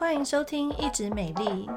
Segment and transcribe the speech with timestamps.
[0.00, 1.68] 欢迎收听一直美丽。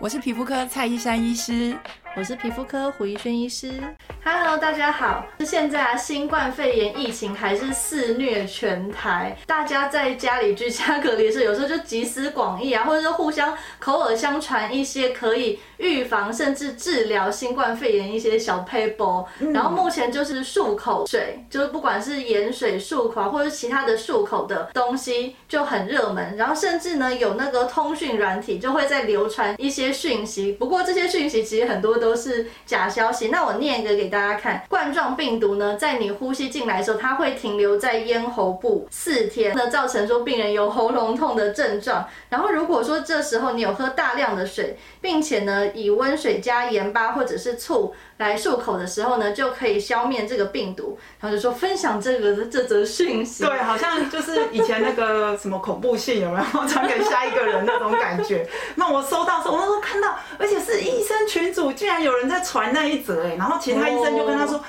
[0.00, 1.76] 我是皮肤科蔡依珊医师，
[2.16, 3.94] 我是皮肤科胡一轩医师。
[4.28, 5.24] Hello，大家好。
[5.44, 19.24] 现在啊，新冠肺炎疫情还是肆虐全台，大家在家里居家隔离的时候，有时候就集思广益啊，或者是互相口耳相传一些可以预防甚至治疗新冠肺炎一些小 paper。
[19.54, 26.36] 然后目前就是漱口水，就是不管是盐水漱口或者其他的漱口的东西就很热门。
[26.36, 33.28] 然后甚至呢，有那个通讯软体就会在流传一些讯息，不过这些讯息其实很多都是假消息。
[33.28, 42.08] 那我念一个给大家大家看，冠状病毒呢，在你呼吸进来的时候，它会停留在咽喉部四天，那造成说病人有喉咙痛的症状。
[42.30, 50.98] 然后如果说这时候你有喝大量的水，并且呢以温水加盐巴或者是醋来漱口的时候呢，就可以消灭这个病毒。
[51.20, 58.48] 然后就说分享这个这则讯息，对，好像就是以前那个什么恐怖信有没有传给下一个人那种感觉。
[58.76, 64.62] 那我收到时候，我那时候看到，而且是医生群组，竟然有人在传那一则哎，然后其他医生就跟他说。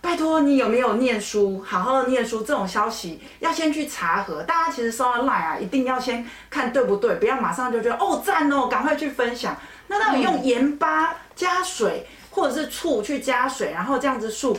[0.00, 1.64] 拜托你有没有念书？
[1.66, 4.42] 好好的念书，这种消息要先去查核。
[4.42, 9.56] 大家其实收到 LINE 啊，一定要先看对不对，不要马上就觉得哦赞哦，赶快去分享。
[9.86, 14.54] 那到底用盐巴加水或者是醋去加水，然后这样子漱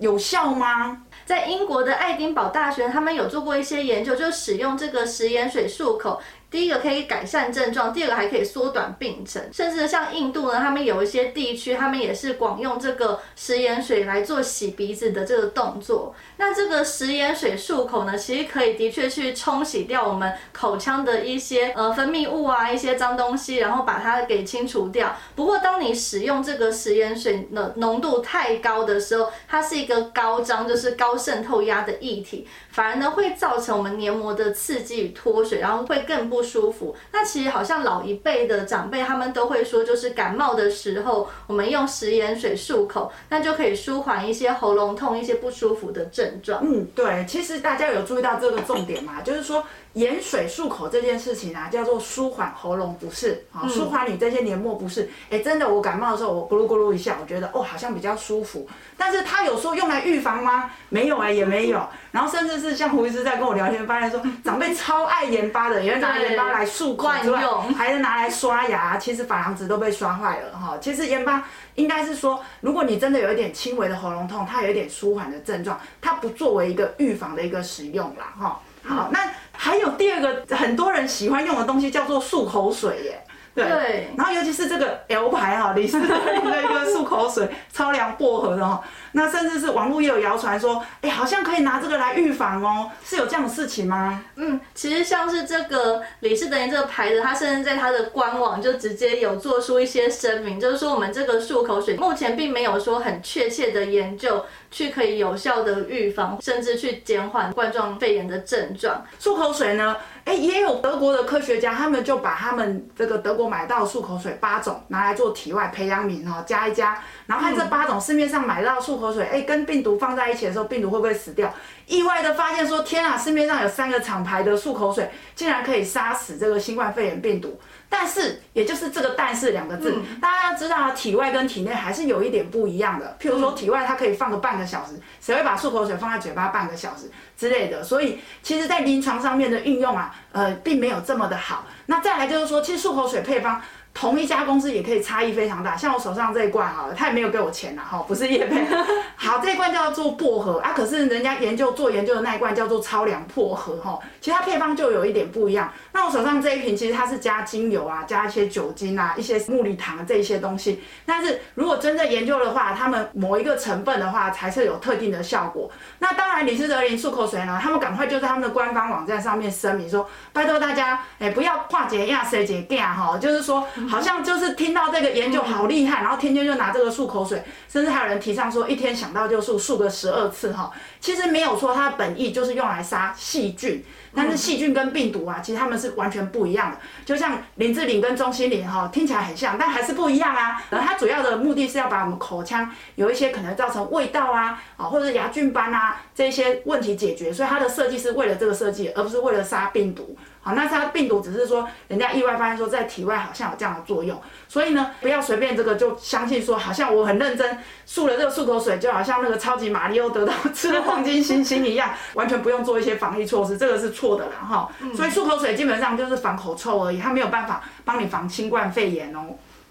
[0.00, 1.04] 有效吗？
[1.24, 6.20] 在英国的爱丁堡大学，他们有做过一些研究，就使用这个食盐水漱口。
[6.50, 16.12] 第一个可以改善症状，第二个还可以缩短病程，甚至像印度呢，他们有一些地区，他们也是广用这个食盐水来做洗鼻子的这个动作。
[16.38, 25.16] 那这个食盐水漱口呢，其实可以的确去冲洗掉我们口腔的一些呃分泌物啊，一些脏东西，然后把它给清除掉。
[25.36, 36.39] 不过，当你使用这个食盐水的浓度太高的时候，它是一个高张，就是高渗透压的液体，反而呢会造成我们黏膜的刺激与脱水，然后会更不。
[36.40, 46.62] 不舒服，那其实好像老一辈的长辈他们都会说，就是感冒的时候，我们用食盐水漱口，那就可以舒缓一些喉咙痛、一些不舒服的症状。
[46.64, 49.20] 嗯，对，其实大家有注意到这个重点吗？
[49.20, 49.62] 就是说。
[49.94, 55.10] 盐水漱口这件事情啊，叫做舒缓喉咙不适，啊，舒缓你这些黏膜不适。
[55.28, 58.68] 哎、嗯，真的，我感冒的时候，我咕噜咕噜一下，我觉得哦，好像比较舒服。
[58.96, 60.70] 但是他有说用来预防吗？
[60.90, 61.84] 没有哎，也没有。
[62.12, 67.42] 然后甚至是像胡医师在跟我聊天，发现说长辈超爱盐巴的，也会拿盐巴来漱口之外，
[67.76, 68.96] 还是拿来刷牙。
[68.96, 70.78] 其实珐琅质都被刷坏了哈。
[70.80, 78.60] 其实盐巴应该是说，如果你真的有一点轻微的喉咙痛，它有一点舒缓的症状，它不作为一个预防的一个使用啦哈。
[78.84, 79.20] 好，那。
[79.62, 83.22] 还有第二个很多人喜欢用的东西叫做漱口水耶，
[83.54, 88.80] 对，对，然后尤其是这个 L 牌哈，李斯特林的一个漱口水，超凉薄荷的哈，
[89.12, 94.22] 那甚至是网络也有谣传说，哎，好像可以拿这个来预防哦，是有这样的事情吗？
[94.36, 104.44] 嗯，其实像是这个李斯特林这个牌子，它甚至在它的官网就直接有做出一些声明，就是说我们这个漱口水目前并没有说很确切的研究。
[104.72, 109.04] 去可以有效的预防，甚至去减缓冠状肺炎的症状。
[109.20, 121.52] 漱口水呢，哎，也有德国的科学家，他们就把他们这个德国买到的漱口水八种拿来做体外培养皿哦，加一加，然后看这八种市面上买到的漱口水，哎，跟病毒放在一起的时候，病毒会不会死掉？
[121.86, 127.58] 意外的发现说，天啊，市面上有三个厂牌的漱口水，竟然可以杀死这个新冠肺炎病毒。
[127.90, 133.16] 但是，也就是这个“但是”两个字，嗯、大家要知道，体外跟体内还是有一点不一样的。
[133.20, 137.82] 譬如说，体外它可以放个半个小时，谁会把漱口水放在嘴巴半个小时之类的？
[137.82, 141.66] 所以，其实，在临床上面的运用啊，呃，并没有这么的好。
[141.86, 143.60] 那再来就是说，其实漱口水配方。
[143.92, 148.64] 同一家公司也可以差异非常大，像我手上这一罐哈，他也没有给我钱呐，哈，不是叶配。
[149.16, 155.70] 好，这一罐叫做薄荷啊，可是人家研究做研究的那一罐叫做超凉薄荷哈，其实它配方就有一点不一样。
[155.92, 160.82] 那我手上这一瓶其实它是加精油啊，加一些酒精啊，一些茉莉糖这一些东西。
[161.04, 165.70] 但是如果真正研究的话，他们某一个成分的话才是有特定的效果。
[165.98, 173.66] 那当然，李斯德林漱口水呢，他们赶快就在他们的官方网站上面声明说，拜托大家，哎、欸，不要跨节亚谁节干哈，就是说。
[173.88, 180.70] 好像就是听到这个研究好厉害，然后天天就拿这个漱口水，甚至还有人提倡说一天想到就漱漱个十二次哈。
[181.00, 183.82] 其实没有错，它的本意就是用来杀细菌，
[184.14, 186.78] 但是细菌跟病毒啊，其实它们是完全不一样的。
[187.04, 190.62] 就像林志玲跟钟欣凌哈，听起来很像，但还是不一样啊。
[190.70, 200.16] 然后它主要的目的是要把我们口腔有一些可能造成味道啊啊或者牙菌斑啊这些问题解决，所以它的设计是为了这个设计，而不是为了杀病毒。
[200.42, 214.68] 好，那它的病毒只是说人家意外发现说在体外好像有这样的作用，所以呢，不要随便这个就相信说好像我很认真漱了这个漱口水，就好像那个超级马里奥得到吃了黄金星星一样， 完全不用做一些防疫措施，这个是错的啦哈。
[214.94, 219.20] 所以漱口水基本上就是防口臭而已，它没有办法帮你防新冠肺炎哦。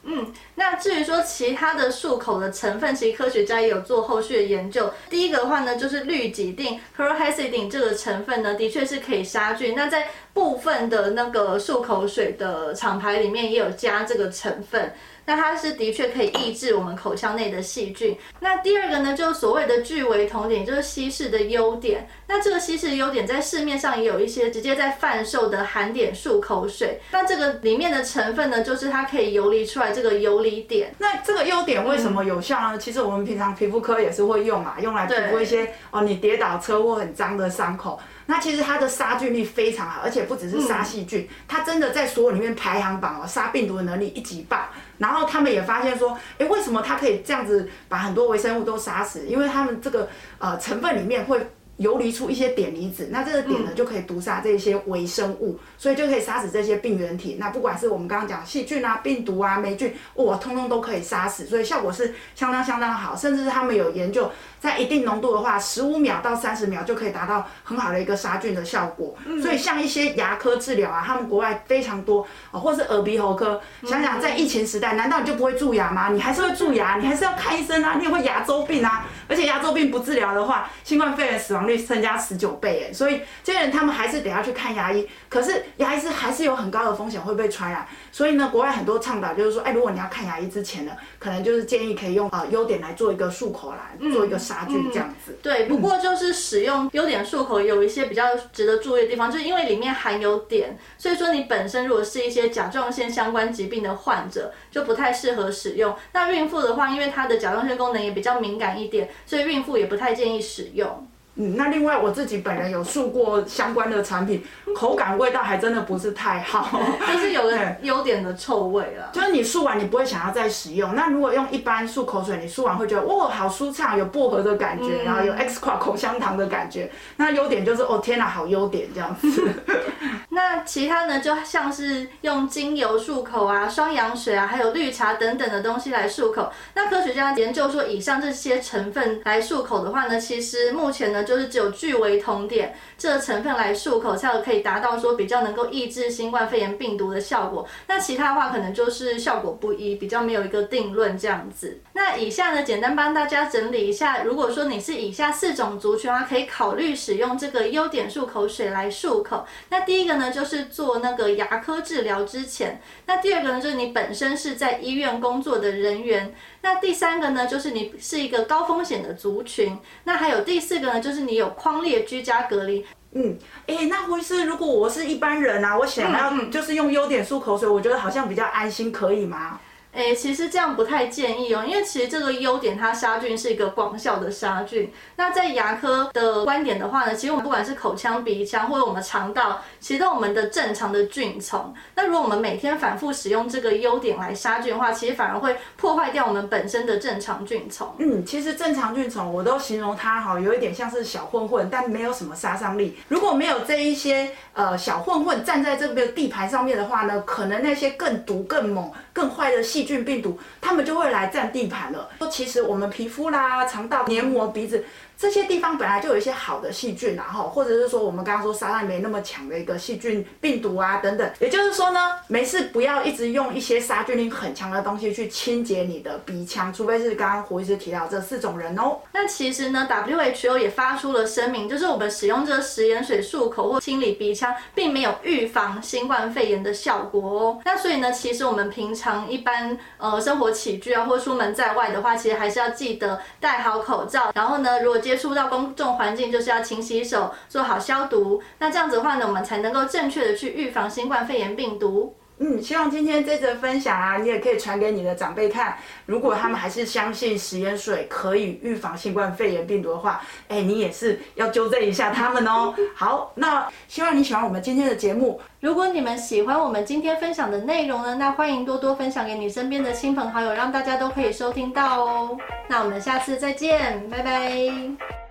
[0.03, 4.91] 嗯，那至于说其他的漱口的成分，其实科学家也有做后续的研究。
[5.09, 9.75] 第一个的话呢，就是氯己定 chlorhexidine 这个成分呢，的确是可以杀菌。
[9.75, 14.93] 那在部分的那个漱口水的厂牌里面也有加这个成分。
[15.29, 18.17] 那它是的确可以抑制我们口腔内的细菌。
[18.39, 22.09] 那第二个呢，就是所谓的聚维酮碘，就是稀释的优点。
[22.25, 26.99] 那这个稀释的优点在市面上也有一些直接在贩售的含碘漱口水。
[27.11, 30.91] 那这个里面的成分呢，就是它可以游离出来这个游离碘。
[30.97, 32.69] 那这个优点为什么有效呢？
[32.73, 37.99] 嗯、其实我们平常皮肤科也是会用啊，用来皮肤一些哦，你跌倒车祸很脏的伤口。
[38.25, 44.67] 那其实它的杀菌力非常好，而且不只是杀细菌，嗯、它真的在所有里面排行榜哦，杀病毒的能力一级棒。
[44.99, 49.25] 然后他们也发现说，哎，为什么它可以这样子把很多微生物都杀死？
[49.25, 50.07] 因为他们这个
[50.37, 51.49] 呃成分里面会。
[51.79, 57.37] 游离出一些碘离子，那这个碘呢就可以毒杀这些微生物，嗯、所以就可以杀死这些病原体。
[57.39, 63.15] 那不管是我们刚刚讲细菌啊、病毒啊、霉菌，哇，通通都可以杀死，所以效果是相当相当好。
[63.15, 64.29] 甚至是他们有研究，
[64.59, 69.15] 在一定浓度的话，十五秒到三十秒就可以达到很好的一个杀菌的效果。
[69.25, 76.09] 嗯、所以像一些牙科治疗啊，他们国外非常多啊，或是耳鼻喉科，想想在疫情时代，难道你就不会蛀牙吗？
[76.09, 79.05] 你还是会蛀牙，你还是要看医生啊，你也会牙周病啊。
[79.29, 85.07] 而且牙周病不治疗的话，新冠肺炎死亡率增加十九倍哎，所以这些人他们还是得要去看牙医。
[85.29, 95.37] 可是牙医是还是有很高的风险会被传染，所以呢，国外很多倡导就是说，哎，如果你要看牙医之前呢，可能就是建议可以用呃优点来做一个漱口来做一个杀菌这样子。
[95.41, 105.95] 对，不过就是使用优点漱口有一些比较值得注意的地方，就是因为里面含有碘，所以说你本身如果是一些甲状腺相关疾病的患者，就不太适合使用。
[106.13, 109.09] 那孕妇的话，因为她的甲状腺功能也比较敏感一点。
[109.25, 111.07] 所以孕妇也不太建议使用。
[111.41, 114.43] 嗯，那另外我自己本人有漱过相关的产品，
[114.75, 116.69] 口感味道还真的不是太好，
[117.13, 119.09] 就是有个 优点的臭味了。
[119.13, 120.93] 就是你漱完你不会想要再使用。
[120.93, 126.91] 那如果用一般漱口水，你漱完会觉得哇好舒畅，有薄荷的感觉，嗯、然后有 X 跨口香糖的感觉。
[127.15, 129.49] 那优点就是哦天哪，好优点这样子。
[130.31, 136.51] 那其他呢，就像是用精油漱口啊、双氧水啊，还有绿茶等等的东西来漱口。
[136.75, 147.67] 那科学家研究说，以上这些成分来漱口的话呢，其实目前呢，就是只有聚维酮碘这个成分来漱口，才有可以达到说比较能够抑制新冠肺炎病毒的效果。
[147.87, 151.81] 那其他的话，可能就是效果不一，比较没有一个定论这样子。
[151.93, 159.43] 那以下呢，简单帮大家整理一下，如果说你是以下四种族群的话，可以考虑使用这个优碘漱口水来漱口。
[159.69, 162.73] 那第一个呢，就是做那个牙科治疗之前；
[163.07, 166.27] 那第二个呢，就是你本身是在医院工作的人员；
[166.61, 172.85] 那第三个呢，就是你是一个高风险的族群；那还有第四个呢，就是你有框列居家隔离。
[173.13, 173.35] 嗯，
[173.65, 179.59] 哎、欸，那回事，如果我是一般人啊，我想要就是用优点漱口水，我觉得好像比较安心，可以吗？
[179.91, 184.93] 诶、其实这样不太建议哦，因为其实这个优点它杀菌是一个广效的杀菌。
[185.15, 191.73] 那在牙科的观点的话呢，其实我们不管是口腔、鼻腔或者我们肠道，其实都我们的正常的菌丛。
[191.95, 197.91] 那如果我们每天反复使用这个优点来杀菌的话，其实反而会破坏掉我们本身的正常菌丛。
[197.97, 202.95] 嗯，其实正常菌丛我都形容它哈，有一点像是小混混，但没有什么杀伤力。
[203.07, 209.78] 如果没有这一些呃小混混站在这个地盘上面的话呢，可能那些更毒、更猛、更坏的细。
[209.79, 212.09] 细菌病毒，他们就会来占地盘了。
[212.17, 214.83] 说其实我们皮肤啦、肠道、黏膜、鼻子。
[215.19, 221.29] 这些地方本来就有一些好的细菌，然后或者是说我们刚刚说杀伤力没那么强的一个细菌、病毒啊等等。
[221.39, 228.99] 也就是说呢，没事不要一直用一些杀菌力很强的东西去清洁你的鼻腔，除非是刚刚胡医师提到这四种人哦。
[229.11, 237.61] 那其实呢，WHO 也发出了声明，就是我们使用这个食盐水漱口或清理鼻腔，并没有预防新冠肺炎的效果哦。
[237.65, 244.31] 那所以呢，其实我们平常一般呃生活起居啊，或出门在外的话，其实还是要记得戴好口罩。
[244.33, 248.39] 然后呢，如果接触到公众环境，就是要勤洗手，做好消毒。
[248.59, 252.15] 那这样子的话呢，我们才能够正确的去预防新冠肺炎病毒。
[252.39, 255.77] 嗯，希望今天这则分享啊，你也可以传给你的长辈看。
[256.05, 262.73] 如果他们还是相信食盐水可以预防新冠肺炎病毒的话，哎，你也是要纠正一下他们哦。
[262.95, 265.41] 好，那希望你喜欢我们今天的节目。
[265.59, 272.37] 如果你们喜欢我们今天分享的内容呢，那欢迎多多分享给你身边的亲朋好友，让大家都可以收听到哦。
[272.69, 275.28] 那我们下次再见，拜拜。